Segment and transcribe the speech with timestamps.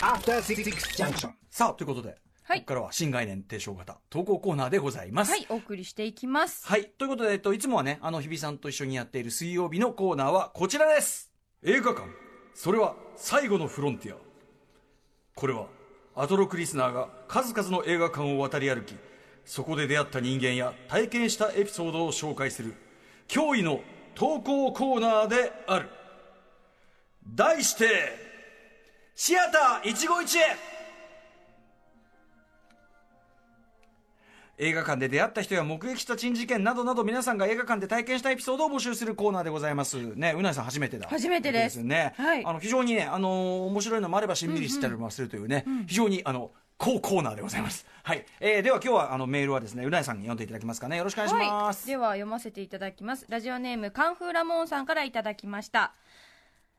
[0.00, 1.30] After Six Junction.
[1.50, 5.30] さあ、ということで、はいここからは新概念提唱型投稿コーナーでございます。
[5.30, 6.66] はい、お送りしていきます。
[6.66, 6.84] はい。
[6.98, 11.32] ということで、えっと、いつもはね、あの、日比さんと一緒にやっている水曜日のコーナーはこちらです
[11.62, 12.02] 映画館。
[12.54, 14.16] それは最後のフロンティア。
[15.34, 15.68] これは、
[16.14, 18.94] アトロクリスナーが数々の映画館を渡り歩き、
[19.46, 22.74] そこで出会った人間や体験したエピソードを紹介する、
[23.28, 23.80] 驚異の
[24.14, 25.88] 投稿コーナーである。
[27.26, 28.27] 題して、
[29.20, 30.56] シアター一期一会
[34.58, 39.96] 映画館で出会った人や目撃した珍事件などなど皆さんが映画館で体験したエピソードを募集するコーナーでございます。
[40.14, 41.08] ね、うなぎさん初めてだ。
[41.08, 42.14] 初めてですね。
[42.16, 47.86] はいあの、非常にね、あのー面白いのもあればしんみりしたりもするというね、非常に、あの、高コーナーでございます。
[48.04, 48.24] はい。
[48.38, 50.96] えー、では今日はあのメールはですね、うなぎさんに読んでいただけますかね。
[50.96, 51.88] よろしくお願いします。
[51.88, 55.92] はい、では読ませていただきますラジオネームカンフーラモーンさんからいただきました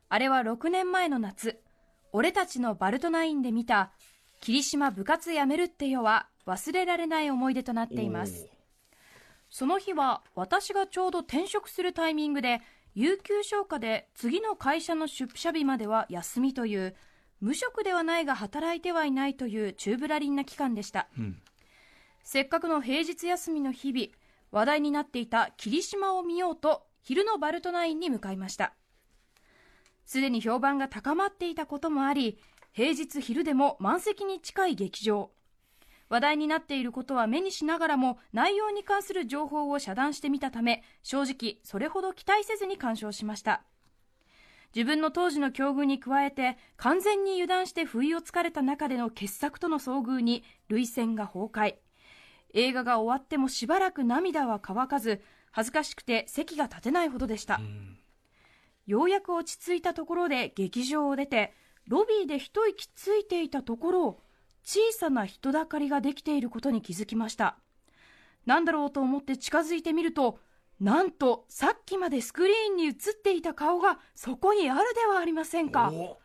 [0.08, 1.59] あれは6年前の夏
[2.12, 3.91] 俺たちのバルトナインで見た
[4.41, 8.47] 霧島部活やめるってよは忘れられない思い出となっています。
[9.50, 12.61] その日は私がちょうど転職するタイミングで
[12.94, 16.95] 有給消化で次の会社の出社日までは休みという
[17.42, 21.08] 無職ではないが働いてはいないという宙ぶらりんな期間でした、
[22.23, 24.08] せっかくの平日休みの日々
[24.52, 28.73] 話題になっていた霧島を見ようと昼のバルトナインに向かいました
[30.09, 32.39] すでに評判が高まっていたこともあり
[32.71, 35.29] 平日昼でも満席に近い劇場。
[36.09, 43.61] 話題になっていることは目にしながらも内容に関する情報を遮断してみたため正直それほど期待せずに鑑賞しました。
[44.73, 51.75] 自分の当時の境遇に加えて完全に油断して不意をつかれた中での傑作との遭遇に涙腺が崩壊。
[52.55, 55.21] 映画が終わってもしばらく涙は乾かず
[55.52, 57.61] 恥ずかしくて席が立てないほどでした、
[58.90, 61.54] ようやく落ち着いたところで劇場を出て
[61.88, 64.20] ロビーで一息ついていたところ
[64.64, 67.60] 小さな人だかりができていることに気づきました。
[68.48, 70.39] なんだろうと思って近づいてみると
[70.80, 75.92] なんとさっきまでスクリーンに映っていた顔がそこにあるではありませんか。
[75.94, 76.17] お。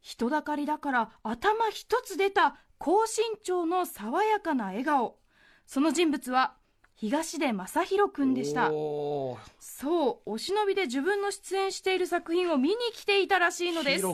[0.00, 5.18] 人だかりだから頭一つ出た高身長の爽やかな笑顔。
[5.66, 6.54] その人物は
[6.96, 8.68] 東出正宏君でした。
[8.68, 14.06] そうお忍びで自分の出演している作品を見に来ていたらしいのです。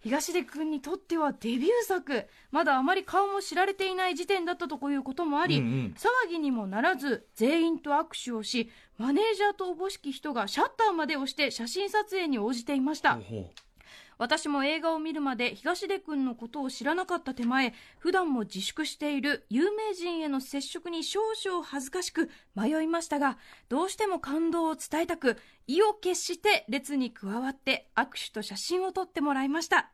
[0.00, 2.26] 東出君にとってはデビュー作。
[2.50, 5.94] まだあまり顔も知られていない時点だったということもあり、うんうん。
[5.96, 13.14] 騒ぎにもならず全員と握手をしマネージャーとおぼしき人がシャッターまで押して写真撮影に応じていました。
[13.14, 13.48] ほ
[14.18, 23.38] 私も映画を見るまで東出君のことを知らなかった手前普段も自粛している有名人への接触に少々恥ずかしく迷いましたが
[23.68, 29.90] どうしても感動を伝えたく意を決して列に加わって握手と写真を撮ってもらいました。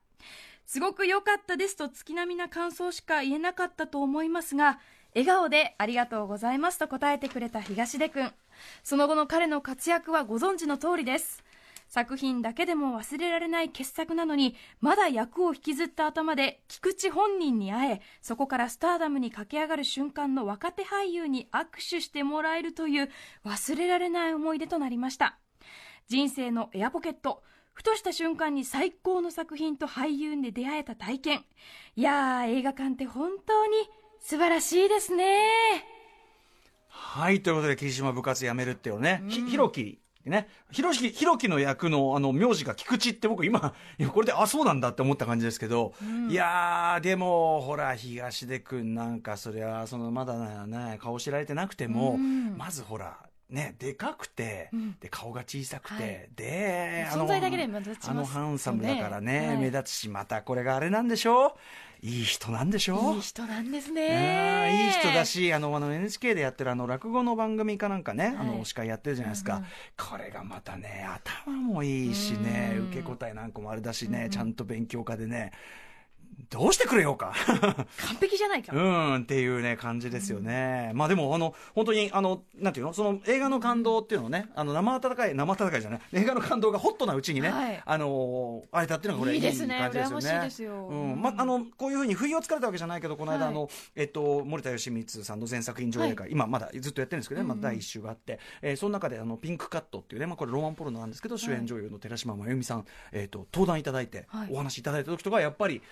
[0.66, 4.78] すごく良かったですと月並みな感想しか言えなかったと思いますが
[5.14, 8.30] 笑顔でありがとうございますと答えてくれた東出君。
[8.84, 11.42] その後の彼の活躍はご存知の通りです。
[11.88, 23.08] 作品だけでも忘れられない傑作なのにまだ役を引きずった頭で菊池本人に会えそこからスターダムに駆け上がる瞬間の若手俳優に握手してもらえるという
[23.44, 25.38] 忘れられない思い出となりました
[26.08, 31.44] 人生のエアポケットふとした瞬間に最高の作品と俳優に出会えた体験
[31.96, 33.72] いやー映画館って本当に
[34.20, 35.98] 素晴らしいですね
[36.90, 39.22] はい、ということで、霧島部活やめるってよね。
[39.28, 40.00] ひ、ひろき。
[40.28, 40.48] ね。
[40.70, 43.74] ひろき、ひろきの役の、あの、名字が菊池って僕今、
[44.12, 45.94] これで、あ、そうなんだって思った感じですけど、
[46.28, 54.70] いやー、でも、ほら、東出くんなんか、そりゃ、その、まだね、顔知られてなくても、まずほら、ね、でかくて、
[55.00, 56.28] で、顔が小さくて、はい。
[56.36, 59.56] で、存在だけで目立ちますあのハンサムだからね、はい。
[59.56, 61.52] 目立つし、またこれがあれなんでしょう？
[62.00, 63.14] いい人なんでしょう？
[63.16, 64.84] いい人なんですね。
[64.84, 68.58] いい人だしあのあの NHK でやってるあの落語の番組かなんかね、あはい。
[68.58, 69.62] の司会やってるじゃないですか、
[69.96, 71.08] これがまたね
[71.44, 72.86] 頭もいいしねうん。
[72.88, 75.52] 受け答えなんかもあれだしね、ちゃんと勉強家でね
[76.50, 77.34] どうしてくれようか。
[77.46, 82.94] 完璧じゃないか、うんっていうね感じですよね、まあでもあの本当にあのなんていうの？
[82.94, 86.00] その映画の感動っていうのをねあの生温かい生温かいじゃない。
[86.14, 87.82] 映画の感動がホットなうちにね、はい。
[87.84, 89.78] あのあれだっていうのがこれいいですね。
[89.78, 90.38] 感じですよね。
[90.38, 90.88] いですよ。
[90.88, 91.20] うん。
[91.20, 93.48] まあのこういうふうに不意をつかれたわけじゃないけどこの間、はい。
[93.50, 104.48] あのえっと森田義満さんの全作品上映会、今まだずっとやってるんですけどね、まだ第一週があって、えーその中であのピンクカットっていうねまあこれロマンポルノなんですけど、主演女優の寺島真由美さんえっと登壇いただいて、はい。
[104.50, 105.82] お話いただいた時とかやっぱり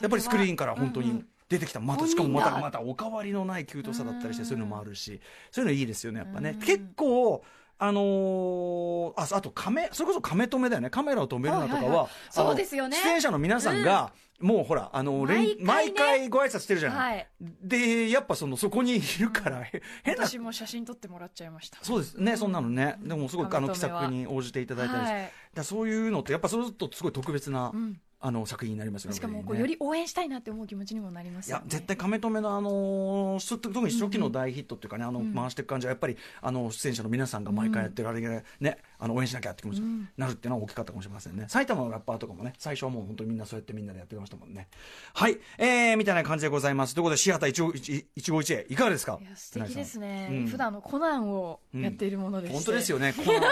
[0.00, 5.20] やっぱりスクリーンから本当に出てきた、またしかもまたまたお変わりのないキュートさだったりしてそういうのもあるし
[5.50, 6.58] そういうのいいですよねやっぱね。
[6.60, 7.44] 結構
[7.78, 10.90] あのーあ、あとカメ、それこそカメ止めだよね。
[10.90, 12.96] カメラを止めるなとかは、そうですよね。
[13.02, 15.64] 出演者の皆さんが、もうほら、あの、連毎回ね。
[15.64, 17.16] 毎回ご挨拶してるじゃない。
[17.16, 17.28] はい。
[17.62, 20.26] で、やっぱその、そこにいるから、へ変な。
[20.26, 21.78] 私も写真撮ってもらっちゃいました。
[21.82, 22.96] そうですね、そんなのね。
[23.00, 29.16] でもすごくあの、気さくに応じていただいたりだそういうのって、やっぱそれとすごい特別な、うんあの、作品になりますよね。
[29.16, 31.64] しかもこうより応援したいなって思う気持ちにもなりますよね。
[31.64, 41.44] いや絶対亀止めのあのー特に初期の大ヒットっていうかね、あの回していく感じはやっぱりあの出演者の皆さんが毎回やってるあれがね、あの応援しなきゃって気持ちになるっていうのは大きかったかもしれませんね。
[41.48, 44.68] 埼玉のラッパーとかもね、最初はもう本当にみんなそうやってみんなでやってましたもんね。
[45.12, 46.94] はい、えー、みたいな感じでございます。
[46.94, 49.18] ということで、シアター一五一一五一へいかがですか？
[49.20, 50.46] いや素敵ですね、うん。
[50.46, 53.12] 普段のコナンをやっているものでして、本当ですよね。
[53.12, 53.42] コナン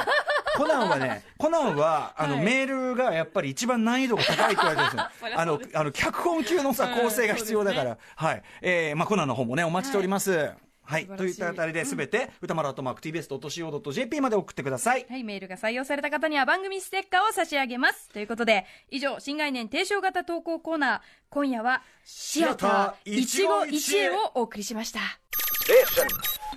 [0.56, 5.02] コナンはね、コナンは、あの、はいメールがやっぱり一番難易度が高いって言われてるんですよ
[5.38, 7.98] あのあの、脚本級のさ、うん構成が必要だから。
[8.16, 8.42] はい。
[8.60, 10.52] えー、まあ、コナンの方もね、お待ちしております。
[10.84, 11.06] はい。
[11.06, 15.06] といったあたりで、すべて、歌丸アットマーク TBS.CO.JP まで送ってください。
[15.08, 18.08] はい、メールが採用された方には番組ステッカーを差し上げます。
[18.10, 21.00] ということで、以上、新概念提唱型投稿コーナー、
[21.30, 25.00] 今夜は、シアター一期一会をお送りしました。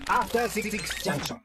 [0.07, 0.69] After Six
[1.03, 1.39] Junction.